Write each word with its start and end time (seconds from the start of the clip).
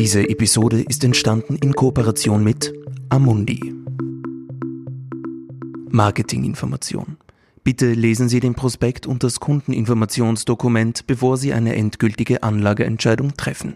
Diese 0.00 0.28
Episode 0.28 0.82
ist 0.82 1.02
entstanden 1.02 1.56
in 1.56 1.72
Kooperation 1.72 2.44
mit 2.44 2.72
Amundi. 3.08 3.74
Marketinginformation. 5.90 7.16
Bitte 7.64 7.94
lesen 7.94 8.28
Sie 8.28 8.38
den 8.38 8.54
Prospekt 8.54 9.08
und 9.08 9.24
das 9.24 9.40
Kundeninformationsdokument, 9.40 11.08
bevor 11.08 11.36
Sie 11.36 11.52
eine 11.52 11.74
endgültige 11.74 12.44
Anlageentscheidung 12.44 13.36
treffen. 13.36 13.74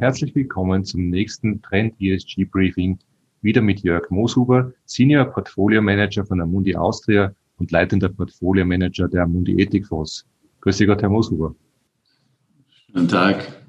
Herzlich 0.00 0.34
willkommen 0.34 0.84
zum 0.84 1.10
nächsten 1.10 1.62
Trend 1.62 1.94
ESG 2.00 2.44
Briefing. 2.44 2.98
Wieder 3.42 3.62
mit 3.62 3.84
Jörg 3.84 4.10
Mooshuber, 4.10 4.72
Senior 4.86 5.26
Portfolio 5.26 5.80
Manager 5.80 6.26
von 6.26 6.40
Amundi 6.40 6.74
Austria 6.74 7.32
und 7.58 7.70
leitender 7.70 8.08
Portfolio 8.08 8.64
Manager 8.64 9.06
der 9.06 9.22
Amundi 9.22 9.62
Ethikfonds. 9.62 10.26
Grüße 10.60 10.86
Gott, 10.86 11.02
Herr 11.02 11.08
Mooshuber. 11.08 11.54
Guten 12.92 13.06
Tag. 13.06 13.61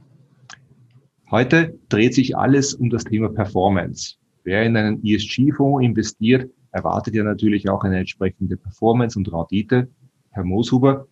Heute 1.34 1.80
dreht 1.90 2.14
sich 2.14 2.38
alles 2.38 2.76
um 2.76 2.92
das 2.92 3.06
Thema 3.06 3.28
Performance. 3.28 4.18
Wer 4.44 4.62
in 4.62 4.78
einen 4.78 5.04
ESG-Fonds 5.04 5.84
investiert, 5.84 6.52
erwartet 6.72 7.16
ja 7.16 7.24
natürlich 7.24 7.68
auch 7.70 7.84
eine 7.84 7.98
entsprechende 7.98 8.56
Performance 8.56 9.18
und 9.18 9.34
Rendite. 9.34 9.90
Herr 10.30 10.44
Mooshuber, 10.44 11.08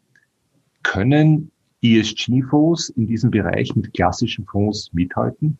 können 0.84 1.49
ESG-Fonds 1.81 2.89
in 2.89 3.07
diesem 3.07 3.31
Bereich 3.31 3.75
mit 3.75 3.95
klassischen 3.95 4.45
Fonds 4.45 4.94
mithalten? 4.94 5.57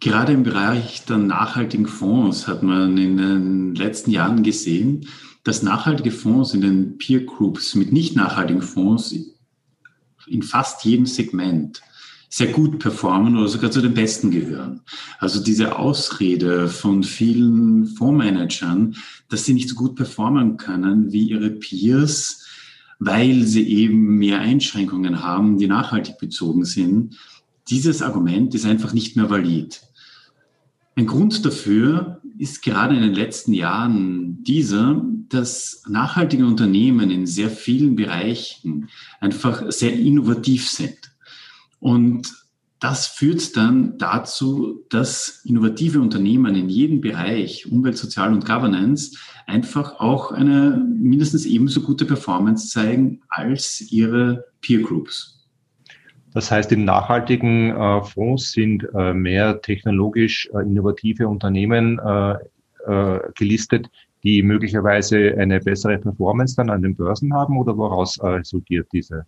Gerade 0.00 0.34
im 0.34 0.42
Bereich 0.42 1.02
der 1.06 1.16
nachhaltigen 1.16 1.86
Fonds 1.86 2.46
hat 2.46 2.62
man 2.62 2.98
in 2.98 3.16
den 3.16 3.74
letzten 3.74 4.10
Jahren 4.10 4.42
gesehen, 4.42 5.08
dass 5.44 5.62
nachhaltige 5.62 6.10
Fonds 6.10 6.52
in 6.52 6.60
den 6.60 6.98
Peer 6.98 7.20
Groups 7.24 7.74
mit 7.74 7.90
nicht 7.90 8.14
nachhaltigen 8.16 8.60
Fonds 8.60 9.16
in 10.26 10.42
fast 10.42 10.84
jedem 10.84 11.06
Segment 11.06 11.82
sehr 12.36 12.48
gut 12.48 12.80
performen 12.80 13.36
oder 13.36 13.46
sogar 13.46 13.70
zu 13.70 13.80
den 13.80 13.94
Besten 13.94 14.32
gehören. 14.32 14.80
Also 15.20 15.40
diese 15.40 15.78
Ausrede 15.78 16.66
von 16.66 17.04
vielen 17.04 17.86
Fondsmanagern, 17.86 18.96
dass 19.28 19.44
sie 19.44 19.54
nicht 19.54 19.68
so 19.68 19.76
gut 19.76 19.94
performen 19.94 20.56
können 20.56 21.12
wie 21.12 21.30
ihre 21.30 21.50
Peers, 21.50 22.44
weil 22.98 23.44
sie 23.44 23.68
eben 23.68 24.18
mehr 24.18 24.40
Einschränkungen 24.40 25.22
haben, 25.22 25.58
die 25.58 25.68
nachhaltig 25.68 26.18
bezogen 26.18 26.64
sind, 26.64 27.16
dieses 27.68 28.02
Argument 28.02 28.52
ist 28.56 28.66
einfach 28.66 28.92
nicht 28.94 29.14
mehr 29.14 29.30
valid. 29.30 29.82
Ein 30.96 31.06
Grund 31.06 31.46
dafür 31.46 32.20
ist 32.36 32.62
gerade 32.62 32.96
in 32.96 33.02
den 33.02 33.14
letzten 33.14 33.52
Jahren 33.52 34.42
dieser, 34.42 35.04
dass 35.28 35.84
nachhaltige 35.88 36.44
Unternehmen 36.44 37.12
in 37.12 37.26
sehr 37.26 37.48
vielen 37.48 37.94
Bereichen 37.94 38.88
einfach 39.20 39.70
sehr 39.70 39.92
innovativ 39.92 40.68
sind. 40.68 41.13
Und 41.84 42.32
das 42.80 43.06
führt 43.06 43.58
dann 43.58 43.98
dazu, 43.98 44.86
dass 44.88 45.42
innovative 45.44 46.00
Unternehmen 46.00 46.54
in 46.54 46.70
jedem 46.70 47.02
Bereich, 47.02 47.70
Umwelt, 47.70 47.98
Sozial 47.98 48.32
und 48.32 48.46
Governance, 48.46 49.18
einfach 49.46 50.00
auch 50.00 50.32
eine 50.32 50.82
mindestens 50.98 51.44
ebenso 51.44 51.82
gute 51.82 52.06
Performance 52.06 52.70
zeigen 52.70 53.20
als 53.28 53.82
ihre 53.92 54.46
Peer 54.62 54.80
Groups. 54.80 55.46
Das 56.32 56.50
heißt, 56.50 56.72
in 56.72 56.86
nachhaltigen 56.86 57.76
äh, 57.76 58.02
Fonds 58.02 58.52
sind 58.52 58.88
äh, 58.94 59.12
mehr 59.12 59.60
technologisch 59.60 60.48
äh, 60.54 60.62
innovative 60.62 61.28
Unternehmen 61.28 61.98
äh, 61.98 62.32
äh, 62.86 63.20
gelistet, 63.34 63.90
die 64.22 64.42
möglicherweise 64.42 65.36
eine 65.36 65.60
bessere 65.60 65.98
Performance 65.98 66.56
dann 66.56 66.70
an 66.70 66.80
den 66.80 66.96
Börsen 66.96 67.34
haben 67.34 67.58
oder 67.58 67.76
woraus 67.76 68.16
äh, 68.16 68.26
resultiert 68.26 68.88
diese? 68.90 69.26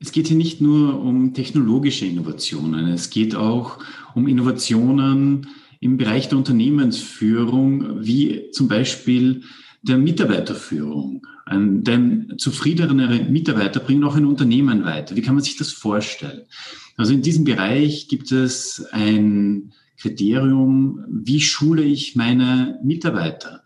Es 0.00 0.12
geht 0.12 0.28
hier 0.28 0.36
nicht 0.36 0.60
nur 0.60 1.00
um 1.00 1.34
technologische 1.34 2.06
Innovationen, 2.06 2.86
es 2.88 3.10
geht 3.10 3.34
auch 3.34 3.78
um 4.14 4.28
Innovationen 4.28 5.48
im 5.80 5.96
Bereich 5.96 6.28
der 6.28 6.38
Unternehmensführung, 6.38 8.04
wie 8.04 8.50
zum 8.52 8.68
Beispiel 8.68 9.42
der 9.82 9.98
Mitarbeiterführung. 9.98 11.26
Denn 11.50 12.34
zufriedenere 12.36 13.24
Mitarbeiter 13.24 13.80
bringen 13.80 14.04
auch 14.04 14.16
ein 14.16 14.26
Unternehmen 14.26 14.84
weiter. 14.84 15.16
Wie 15.16 15.22
kann 15.22 15.34
man 15.34 15.44
sich 15.44 15.56
das 15.56 15.72
vorstellen? 15.72 16.42
Also 16.96 17.12
in 17.12 17.22
diesem 17.22 17.44
Bereich 17.44 18.08
gibt 18.08 18.32
es 18.32 18.84
ein 18.92 19.72
Kriterium, 19.96 21.04
wie 21.08 21.40
schule 21.40 21.82
ich 21.82 22.16
meine 22.16 22.78
Mitarbeiter? 22.84 23.62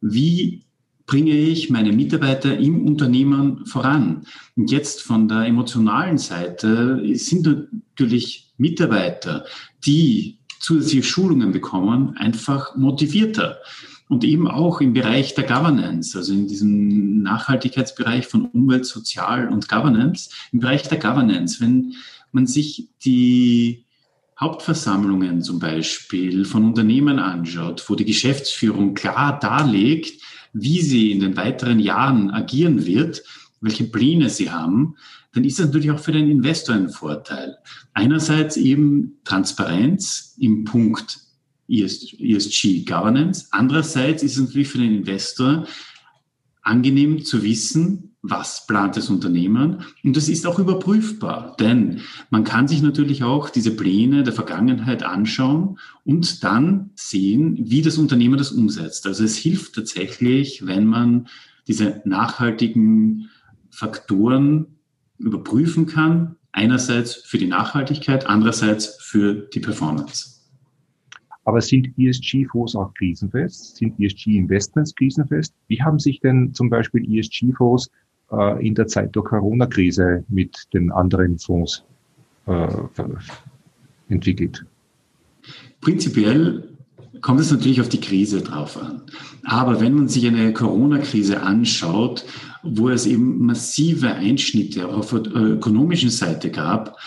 Wie 0.00 0.64
bringe 1.08 1.32
ich 1.32 1.70
meine 1.70 1.90
Mitarbeiter 1.90 2.56
im 2.56 2.86
Unternehmen 2.86 3.66
voran? 3.66 4.26
Und 4.56 4.70
jetzt 4.70 5.02
von 5.02 5.26
der 5.26 5.46
emotionalen 5.46 6.18
Seite 6.18 7.02
sind 7.14 7.46
natürlich 7.46 8.52
Mitarbeiter, 8.58 9.46
die 9.84 10.38
zusätzliche 10.60 11.02
Schulungen 11.02 11.50
bekommen, 11.50 12.16
einfach 12.18 12.76
motivierter. 12.76 13.56
Und 14.08 14.22
eben 14.24 14.48
auch 14.48 14.80
im 14.80 14.92
Bereich 14.92 15.34
der 15.34 15.44
Governance, 15.44 16.16
also 16.16 16.32
in 16.32 16.46
diesem 16.46 17.22
Nachhaltigkeitsbereich 17.22 18.26
von 18.26 18.46
Umwelt, 18.46 18.86
Sozial 18.86 19.48
und 19.48 19.68
Governance, 19.68 20.30
im 20.52 20.60
Bereich 20.60 20.82
der 20.88 20.98
Governance, 20.98 21.60
wenn 21.60 21.94
man 22.32 22.46
sich 22.46 22.88
die 23.04 23.84
Hauptversammlungen 24.40 25.42
zum 25.42 25.58
Beispiel 25.58 26.44
von 26.44 26.64
Unternehmen 26.64 27.18
anschaut, 27.18 27.84
wo 27.88 27.94
die 27.94 28.04
Geschäftsführung 28.04 28.94
klar 28.94 29.38
darlegt, 29.38 30.22
wie 30.52 30.80
sie 30.80 31.12
in 31.12 31.20
den 31.20 31.36
weiteren 31.36 31.80
Jahren 31.80 32.30
agieren 32.30 32.86
wird, 32.86 33.22
welche 33.60 33.84
Pläne 33.84 34.30
sie 34.30 34.50
haben, 34.50 34.96
dann 35.32 35.44
ist 35.44 35.58
das 35.58 35.66
natürlich 35.66 35.90
auch 35.90 35.98
für 35.98 36.12
den 36.12 36.30
Investor 36.30 36.74
ein 36.74 36.88
Vorteil. 36.88 37.58
Einerseits 37.92 38.56
eben 38.56 39.18
Transparenz 39.24 40.36
im 40.38 40.64
Punkt 40.64 41.18
ESG 41.68 42.84
Governance. 42.84 43.48
Andererseits 43.50 44.22
ist 44.22 44.36
es 44.36 44.42
natürlich 44.46 44.68
für 44.68 44.78
den 44.78 44.94
Investor 44.94 45.66
angenehm 46.62 47.24
zu 47.24 47.42
wissen, 47.42 48.16
was 48.30 48.66
plant 48.66 48.96
das 48.96 49.10
Unternehmen. 49.10 49.84
Und 50.04 50.16
das 50.16 50.28
ist 50.28 50.46
auch 50.46 50.58
überprüfbar, 50.58 51.56
denn 51.58 52.00
man 52.30 52.44
kann 52.44 52.68
sich 52.68 52.82
natürlich 52.82 53.24
auch 53.24 53.50
diese 53.50 53.70
Pläne 53.70 54.22
der 54.22 54.32
Vergangenheit 54.32 55.02
anschauen 55.02 55.78
und 56.04 56.44
dann 56.44 56.90
sehen, 56.94 57.56
wie 57.60 57.82
das 57.82 57.98
Unternehmen 57.98 58.38
das 58.38 58.52
umsetzt. 58.52 59.06
Also 59.06 59.24
es 59.24 59.36
hilft 59.36 59.74
tatsächlich, 59.74 60.66
wenn 60.66 60.86
man 60.86 61.28
diese 61.66 62.00
nachhaltigen 62.04 63.30
Faktoren 63.70 64.66
überprüfen 65.18 65.86
kann, 65.86 66.36
einerseits 66.52 67.14
für 67.14 67.38
die 67.38 67.46
Nachhaltigkeit, 67.46 68.26
andererseits 68.26 68.96
für 69.00 69.34
die 69.34 69.60
Performance. 69.60 70.38
Aber 71.44 71.62
sind 71.62 71.88
ESG-Fonds 71.96 72.76
auch 72.76 72.92
krisenfest? 72.92 73.76
Sind 73.76 73.98
ESG-Investments 73.98 74.94
krisenfest? 74.94 75.54
Wie 75.68 75.80
haben 75.80 75.98
sich 75.98 76.20
denn 76.20 76.52
zum 76.52 76.68
Beispiel 76.68 77.10
ESG-Fonds 77.10 77.90
äh, 78.32 78.66
in 78.66 78.74
der 78.74 78.86
Zeit 78.86 79.14
der 79.14 79.22
Corona-Krise 79.22 80.24
mit 80.28 80.56
den 80.72 80.90
anderen 80.92 81.38
Fonds 81.38 81.84
äh, 82.46 82.68
entwickelt? 84.08 84.64
Prinzipiell 85.80 86.76
kommt 87.20 87.40
es 87.40 87.50
natürlich 87.50 87.80
auf 87.80 87.88
die 87.88 88.00
Krise 88.00 88.42
drauf 88.42 88.76
an. 88.76 89.02
Aber 89.44 89.80
wenn 89.80 89.94
man 89.94 90.08
sich 90.08 90.26
eine 90.26 90.52
Corona-Krise 90.52 91.42
anschaut, 91.42 92.24
wo 92.62 92.88
es 92.88 93.06
eben 93.06 93.44
massive 93.44 94.14
Einschnitte 94.14 94.88
auf 94.88 95.10
der 95.10 95.34
ökonomischen 95.34 96.10
Seite 96.10 96.50
gab, 96.50 96.98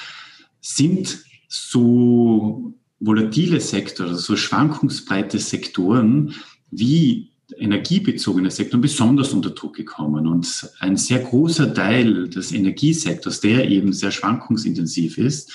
sind 0.61 1.23
so 1.47 2.73
volatile 2.99 3.59
Sektoren, 3.59 4.15
so 4.15 4.35
schwankungsbreite 4.35 5.39
Sektoren 5.39 6.33
wie 6.69 7.30
energiebezogene 7.61 8.51
Sektoren 8.51 8.81
besonders 8.81 9.33
unter 9.33 9.51
Druck 9.51 9.75
gekommen. 9.75 10.27
Und 10.27 10.69
ein 10.79 10.97
sehr 10.97 11.19
großer 11.19 11.73
Teil 11.73 12.27
des 12.27 12.51
Energiesektors, 12.51 13.39
der 13.39 13.69
eben 13.69 13.93
sehr 13.93 14.11
schwankungsintensiv 14.11 15.17
ist, 15.17 15.51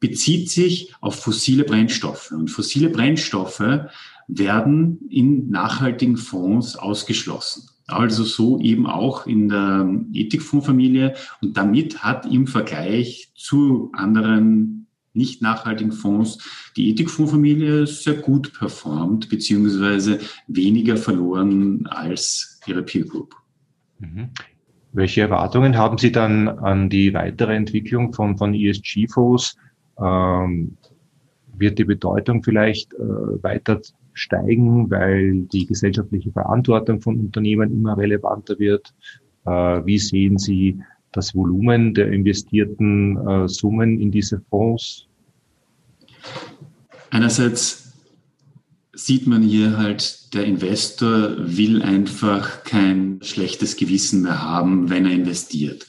bezieht 0.00 0.50
sich 0.50 0.92
auf 1.00 1.20
fossile 1.20 1.64
Brennstoffe. 1.64 2.32
Und 2.32 2.50
fossile 2.50 2.88
Brennstoffe 2.88 3.62
werden 4.26 4.98
in 5.10 5.50
nachhaltigen 5.50 6.16
Fonds 6.16 6.76
ausgeschlossen. 6.76 7.68
Also 7.86 8.24
so 8.24 8.58
eben 8.60 8.86
auch 8.86 9.26
in 9.26 9.48
der 9.48 9.88
Ethikfondsfamilie. 10.12 11.14
Und 11.40 11.56
damit 11.56 12.02
hat 12.02 12.26
im 12.26 12.46
Vergleich 12.46 13.30
zu 13.36 13.90
anderen 13.92 14.86
nicht 15.14 15.42
nachhaltigen 15.42 15.92
Fonds 15.92 16.70
die 16.76 16.90
Ethikfondsfamilie 16.90 17.86
sehr 17.86 18.14
gut 18.14 18.52
performt, 18.52 19.28
beziehungsweise 19.28 20.20
weniger 20.46 20.96
verloren 20.96 21.86
als 21.86 22.60
ihre 22.66 22.82
Peer 22.82 23.04
Group. 23.04 23.34
Mhm. 23.98 24.30
Welche 24.92 25.22
Erwartungen 25.22 25.76
haben 25.76 25.96
Sie 25.96 26.12
dann 26.12 26.48
an 26.48 26.90
die 26.90 27.14
weitere 27.14 27.54
Entwicklung 27.54 28.12
von, 28.12 28.36
von 28.36 28.52
ESG-Fonds? 28.52 29.56
Ähm, 29.98 30.76
wird 31.56 31.78
die 31.78 31.84
Bedeutung 31.84 32.42
vielleicht 32.42 32.92
äh, 32.94 32.98
weiter 33.42 33.80
steigen, 34.12 34.90
weil 34.90 35.42
die 35.52 35.66
gesellschaftliche 35.66 36.32
Verantwortung 36.32 37.00
von 37.00 37.18
Unternehmen 37.18 37.72
immer 37.72 37.96
relevanter 37.96 38.58
wird? 38.58 38.92
Äh, 39.46 39.50
wie 39.50 39.98
sehen 39.98 40.38
Sie 40.38 40.82
das 41.12 41.34
Volumen 41.34 41.94
der 41.94 42.10
investierten 42.12 43.16
äh, 43.16 43.48
Summen 43.48 44.00
in 44.00 44.10
diese 44.10 44.40
Fonds 44.50 45.06
Einerseits 47.10 47.92
sieht 48.94 49.26
man 49.26 49.42
hier 49.42 49.76
halt, 49.76 50.34
der 50.34 50.44
Investor 50.44 51.34
will 51.38 51.82
einfach 51.82 52.64
kein 52.64 53.20
schlechtes 53.22 53.76
Gewissen 53.76 54.22
mehr 54.22 54.42
haben, 54.42 54.90
wenn 54.90 55.06
er 55.06 55.12
investiert. 55.12 55.86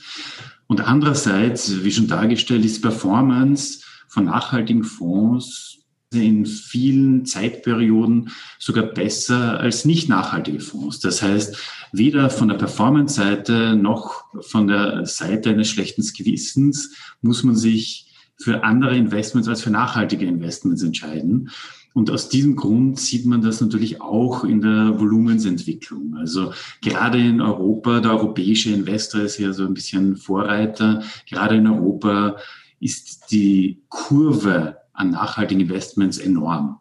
Und 0.68 0.82
andererseits, 0.82 1.84
wie 1.84 1.92
schon 1.92 2.08
dargestellt, 2.08 2.66
ist 2.66 2.82
Performance 2.82 3.82
von 4.08 4.26
nachhaltigen 4.26 4.84
Fonds 4.84 5.80
in 6.14 6.46
vielen 6.46 7.26
Zeitperioden 7.26 8.30
sogar 8.60 8.84
besser 8.84 9.60
als 9.60 9.86
nicht 9.86 10.10
nachhaltige 10.10 10.60
Fonds. 10.60 11.00
Das 11.00 11.22
heißt, 11.22 11.58
weder 11.94 12.30
von 12.30 12.50
der 12.50 12.56
Performance-Seite 12.56 13.76
noch 13.76 14.26
von 14.42 14.68
der 14.68 15.06
Seite 15.06 15.52
eines 15.52 15.70
schlechten 15.70 16.02
Gewissens 16.02 16.96
muss 17.22 17.44
man 17.44 17.56
sich 17.56 18.12
für 18.36 18.64
andere 18.64 18.98
Investments 18.98 19.48
als 19.48 19.62
für 19.62 19.70
nachhaltige 19.70 20.26
Investments 20.26 20.82
entscheiden. 20.84 21.52
Und 21.94 22.10
aus 22.10 22.28
diesem 22.28 22.56
Grund 22.56 23.00
sieht 23.00 23.28
man 23.28 23.44
das 23.44 23.62
natürlich 23.62 24.02
auch 24.02 24.44
in 24.44 24.62
der 24.62 25.00
Volumensentwicklung. 25.00 26.16
Also 26.18 26.52
gerade 26.82 27.20
in 27.20 27.40
Europa, 27.40 28.00
der 28.00 28.12
europäische 28.12 28.72
Investor 28.72 29.22
ist 29.22 29.38
ja 29.38 29.54
so 29.54 29.64
ein 29.64 29.76
bisschen 29.76 30.16
Vorreiter. 30.16 31.04
Gerade 31.30 31.58
in 31.58 31.68
Europa 31.68 32.38
ist 32.80 33.32
die 33.32 33.84
Kurve 33.90 34.78
an 34.94 35.12
nachhaltigen 35.12 35.62
Investments 35.62 36.18
enorm. 36.18 36.80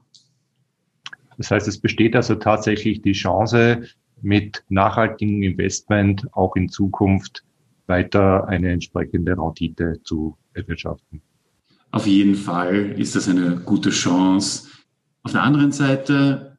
Das 1.36 1.50
heißt, 1.50 1.68
es 1.68 1.78
besteht 1.78 2.16
also 2.16 2.34
tatsächlich 2.36 3.02
die 3.02 3.12
Chance, 3.12 3.82
mit 4.22 4.64
nachhaltigem 4.68 5.42
Investment 5.42 6.26
auch 6.32 6.56
in 6.56 6.68
Zukunft 6.68 7.44
weiter 7.86 8.46
eine 8.48 8.70
entsprechende 8.70 9.36
Rendite 9.36 10.00
zu 10.04 10.36
erwirtschaften. 10.54 11.20
Auf 11.90 12.06
jeden 12.06 12.34
Fall 12.34 12.94
ist 12.98 13.16
das 13.16 13.28
eine 13.28 13.56
gute 13.56 13.90
Chance. 13.90 14.68
Auf 15.22 15.32
der 15.32 15.42
anderen 15.42 15.72
Seite 15.72 16.56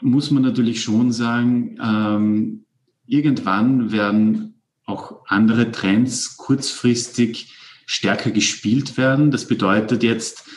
muss 0.00 0.30
man 0.30 0.42
natürlich 0.42 0.82
schon 0.82 1.12
sagen, 1.12 1.78
ähm, 1.82 2.64
irgendwann 3.06 3.92
werden 3.92 4.60
auch 4.84 5.22
andere 5.26 5.70
Trends 5.70 6.36
kurzfristig 6.36 7.54
stärker 7.86 8.30
gespielt 8.30 8.96
werden. 8.96 9.30
Das 9.30 9.46
bedeutet 9.46 10.02
jetzt, 10.02 10.48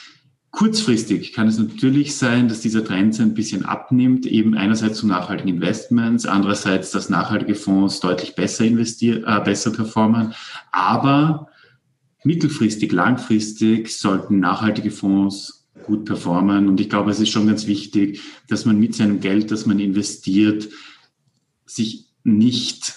Kurzfristig 0.56 1.34
kann 1.34 1.50
es 1.50 1.58
natürlich 1.58 2.16
sein, 2.16 2.48
dass 2.48 2.62
dieser 2.62 2.86
Trend 2.86 3.20
ein 3.20 3.34
bisschen 3.34 3.66
abnimmt, 3.66 4.26
eben 4.26 4.56
einerseits 4.56 5.00
zu 5.00 5.06
nachhaltigen 5.06 5.56
Investments, 5.56 6.26
andererseits, 6.26 6.92
dass 6.92 7.10
nachhaltige 7.10 7.56
Fonds 7.56 8.00
deutlich 8.00 8.36
besser 8.36 8.64
investieren, 8.64 9.26
äh, 9.28 9.42
besser 9.44 9.72
performen. 9.72 10.34
Aber 10.72 11.50
mittelfristig, 12.24 12.94
langfristig 12.94 13.90
sollten 13.90 14.40
nachhaltige 14.40 14.92
Fonds 14.92 15.68
gut 15.84 16.06
performen. 16.06 16.70
Und 16.70 16.80
ich 16.80 16.90
glaube, 16.90 17.12
es 17.12 17.20
ist 17.20 17.32
schon 17.32 17.48
ganz 17.48 17.68
wichtig, 17.68 18.22
dass 18.48 18.64
man 18.64 18.80
mit 18.80 18.96
seinem 18.96 19.20
Geld, 19.20 19.52
das 19.52 19.66
man 19.66 19.80
investiert, 19.80 20.70
sich 21.66 22.06
nicht 22.24 22.96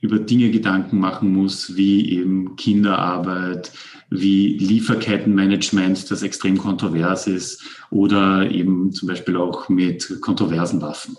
über 0.00 0.18
Dinge 0.18 0.50
Gedanken 0.50 1.00
machen 1.00 1.34
muss, 1.34 1.76
wie 1.76 2.12
eben 2.12 2.56
Kinderarbeit, 2.56 3.72
wie 4.10 4.56
Lieferkettenmanagement, 4.58 6.10
das 6.10 6.22
extrem 6.22 6.58
kontrovers 6.58 7.26
ist, 7.26 7.62
oder 7.90 8.50
eben 8.50 8.92
zum 8.92 9.08
Beispiel 9.08 9.36
auch 9.36 9.68
mit 9.68 10.20
kontroversen 10.20 10.80
Waffen. 10.80 11.16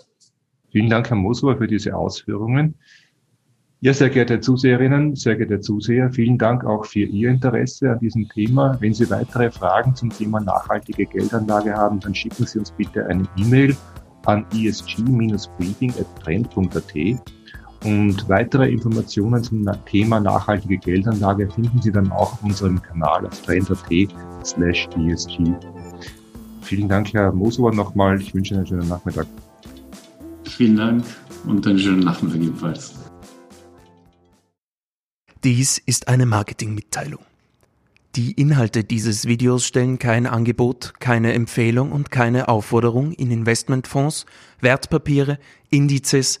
Vielen 0.70 0.90
Dank, 0.90 1.10
Herr 1.10 1.16
Mosuer, 1.16 1.56
für 1.56 1.66
diese 1.66 1.96
Ausführungen. 1.96 2.74
Ja, 3.80 3.94
sehr 3.94 4.10
geehrte 4.10 4.40
Zuseherinnen, 4.40 5.14
sehr 5.14 5.36
geehrte 5.36 5.60
Zuseher, 5.60 6.10
vielen 6.10 6.36
Dank 6.36 6.64
auch 6.64 6.84
für 6.84 7.04
Ihr 7.04 7.30
Interesse 7.30 7.92
an 7.92 8.00
diesem 8.00 8.28
Thema. 8.28 8.76
Wenn 8.80 8.92
Sie 8.92 9.08
weitere 9.08 9.52
Fragen 9.52 9.94
zum 9.94 10.10
Thema 10.10 10.40
nachhaltige 10.40 11.06
Geldanlage 11.06 11.74
haben, 11.74 12.00
dann 12.00 12.12
schicken 12.12 12.44
Sie 12.44 12.58
uns 12.58 12.72
bitte 12.72 13.06
eine 13.06 13.28
E-Mail 13.36 13.76
an 14.26 14.44
esg-briefing.trend.at 14.52 17.37
und 17.84 18.28
weitere 18.28 18.70
Informationen 18.70 19.42
zum 19.42 19.66
Thema 19.84 20.20
nachhaltige 20.20 20.78
Geldanlage 20.78 21.48
finden 21.50 21.80
Sie 21.80 21.92
dann 21.92 22.10
auch 22.10 22.32
auf 22.32 22.42
unserem 22.42 22.82
Kanal 22.82 23.26
auf 23.26 23.42
trend.at 23.42 24.08
slash 24.44 24.88
ESG. 24.96 25.38
Vielen 26.62 26.88
Dank, 26.88 27.12
Herr 27.12 27.32
Mosowa, 27.32 27.70
nochmal. 27.72 28.20
Ich 28.20 28.34
wünsche 28.34 28.54
Ihnen 28.54 28.58
einen 28.60 28.66
schönen 28.66 28.88
Nachmittag. 28.88 29.26
Vielen 30.44 30.76
Dank 30.76 31.04
und 31.46 31.66
einen 31.66 31.78
schönen 31.78 32.00
Nachmittag 32.00 32.40
ebenfalls. 32.40 32.94
Dies 35.44 35.78
ist 35.78 36.08
eine 36.08 36.26
Marketingmitteilung. 36.26 37.20
Die 38.16 38.32
Inhalte 38.32 38.82
dieses 38.82 39.26
Videos 39.26 39.64
stellen 39.64 40.00
kein 40.00 40.26
Angebot, 40.26 40.94
keine 40.98 41.34
Empfehlung 41.34 41.92
und 41.92 42.10
keine 42.10 42.48
Aufforderung 42.48 43.12
in 43.12 43.30
Investmentfonds, 43.30 44.26
Wertpapiere, 44.60 45.38
Indizes 45.70 46.40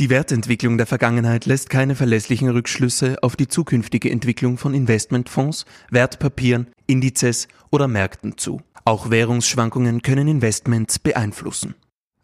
Die 0.00 0.08
Wertentwicklung 0.08 0.78
der 0.78 0.86
Vergangenheit 0.86 1.44
lässt 1.44 1.68
keine 1.68 1.94
verlässlichen 1.94 2.48
Rückschlüsse 2.48 3.18
auf 3.20 3.36
die 3.36 3.48
zukünftige 3.48 4.10
Entwicklung 4.10 4.56
von 4.56 4.72
Investmentfonds, 4.72 5.66
Wertpapieren, 5.90 6.68
Indizes 6.86 7.48
oder 7.70 7.86
Märkten 7.86 8.38
zu. 8.38 8.62
Auch 8.86 9.10
Währungsschwankungen 9.10 10.00
können 10.00 10.26
Investments 10.26 10.98
beeinflussen. 11.00 11.74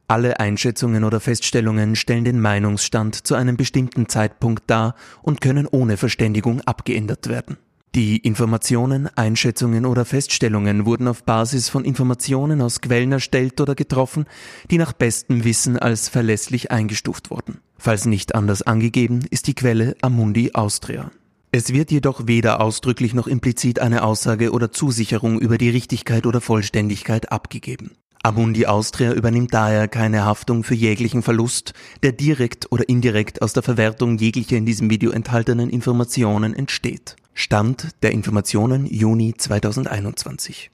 Alle 0.08 0.40
Einschätzungen 0.40 1.04
oder 1.04 1.20
Feststellungen 1.20 1.96
stellen 1.96 2.24
den 2.24 2.40
Meinungsstand 2.40 3.26
zu 3.26 3.34
einem 3.34 3.58
bestimmten 3.58 4.08
Zeitpunkt 4.08 4.62
dar 4.70 4.94
und 5.20 5.42
können 5.42 5.66
ohne 5.66 5.98
Verständigung 5.98 6.62
abgeändert 6.62 7.28
werden. 7.28 7.58
Die 7.96 8.18
Informationen, 8.18 9.08
Einschätzungen 9.16 9.86
oder 9.86 10.04
Feststellungen 10.04 10.84
wurden 10.84 11.08
auf 11.08 11.24
Basis 11.24 11.70
von 11.70 11.82
Informationen 11.82 12.60
aus 12.60 12.82
Quellen 12.82 13.10
erstellt 13.10 13.58
oder 13.58 13.74
getroffen, 13.74 14.26
die 14.70 14.76
nach 14.76 14.92
bestem 14.92 15.44
Wissen 15.44 15.78
als 15.78 16.10
verlässlich 16.10 16.70
eingestuft 16.70 17.30
wurden. 17.30 17.62
Falls 17.78 18.04
nicht 18.04 18.34
anders 18.34 18.60
angegeben, 18.60 19.20
ist 19.30 19.46
die 19.46 19.54
Quelle 19.54 19.96
Amundi 20.02 20.50
Austria. 20.52 21.10
Es 21.52 21.72
wird 21.72 21.90
jedoch 21.90 22.26
weder 22.26 22.60
ausdrücklich 22.60 23.14
noch 23.14 23.26
implizit 23.26 23.78
eine 23.78 24.02
Aussage 24.02 24.50
oder 24.50 24.70
Zusicherung 24.70 25.40
über 25.40 25.56
die 25.56 25.70
Richtigkeit 25.70 26.26
oder 26.26 26.42
Vollständigkeit 26.42 27.32
abgegeben. 27.32 27.92
Amundi 28.22 28.66
Austria 28.66 29.14
übernimmt 29.14 29.54
daher 29.54 29.88
keine 29.88 30.26
Haftung 30.26 30.64
für 30.64 30.74
jeglichen 30.74 31.22
Verlust, 31.22 31.72
der 32.02 32.12
direkt 32.12 32.70
oder 32.70 32.86
indirekt 32.90 33.40
aus 33.40 33.54
der 33.54 33.62
Verwertung 33.62 34.18
jeglicher 34.18 34.58
in 34.58 34.66
diesem 34.66 34.90
Video 34.90 35.12
enthaltenen 35.12 35.70
Informationen 35.70 36.52
entsteht. 36.52 37.16
Stand 37.38 37.88
der 38.02 38.12
Informationen 38.12 38.86
Juni 38.86 39.34
2021. 39.36 40.70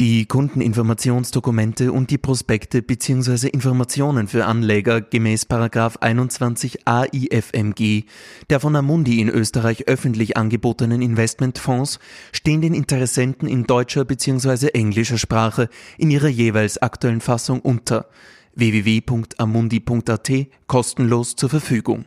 Die 0.00 0.24
Kundeninformationsdokumente 0.24 1.92
und 1.92 2.10
die 2.10 2.16
Prospekte 2.16 2.80
bzw. 2.80 3.48
Informationen 3.48 4.26
für 4.26 4.46
Anleger 4.46 5.02
gemäß 5.02 5.46
21 5.50 6.88
AIFMG 6.88 8.04
der 8.48 8.58
von 8.58 8.74
Amundi 8.74 9.20
in 9.20 9.28
Österreich 9.28 9.86
öffentlich 9.86 10.38
angebotenen 10.38 11.02
Investmentfonds 11.02 11.98
stehen 12.32 12.62
den 12.62 12.72
Interessenten 12.72 13.46
in 13.46 13.64
deutscher 13.64 14.06
bzw. 14.06 14.68
englischer 14.68 15.18
Sprache 15.18 15.68
in 15.98 16.10
ihrer 16.10 16.28
jeweils 16.28 16.78
aktuellen 16.78 17.20
Fassung 17.20 17.60
unter 17.60 18.06
www.amundi.at 18.54 20.30
kostenlos 20.66 21.36
zur 21.36 21.50
Verfügung. 21.50 22.06